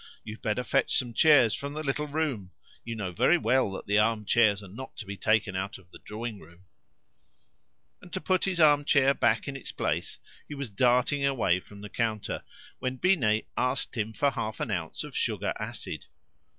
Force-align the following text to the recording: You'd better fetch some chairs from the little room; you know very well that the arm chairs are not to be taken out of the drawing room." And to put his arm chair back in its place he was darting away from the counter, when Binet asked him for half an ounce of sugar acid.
You'd 0.23 0.41
better 0.41 0.63
fetch 0.63 0.97
some 0.97 1.13
chairs 1.13 1.53
from 1.53 1.73
the 1.75 1.83
little 1.83 2.07
room; 2.07 2.49
you 2.83 2.95
know 2.95 3.11
very 3.11 3.37
well 3.37 3.71
that 3.73 3.85
the 3.85 3.99
arm 3.99 4.25
chairs 4.25 4.63
are 4.63 4.67
not 4.67 4.97
to 4.97 5.05
be 5.05 5.15
taken 5.15 5.55
out 5.55 5.77
of 5.77 5.91
the 5.91 5.99
drawing 5.99 6.39
room." 6.39 6.65
And 8.01 8.11
to 8.13 8.19
put 8.19 8.45
his 8.45 8.59
arm 8.59 8.83
chair 8.83 9.13
back 9.13 9.47
in 9.47 9.55
its 9.55 9.71
place 9.71 10.17
he 10.47 10.55
was 10.55 10.71
darting 10.71 11.23
away 11.23 11.59
from 11.59 11.81
the 11.81 11.89
counter, 11.89 12.43
when 12.79 12.97
Binet 12.97 13.47
asked 13.55 13.95
him 13.95 14.11
for 14.11 14.31
half 14.31 14.59
an 14.59 14.71
ounce 14.71 15.03
of 15.03 15.15
sugar 15.15 15.53
acid. 15.59 16.07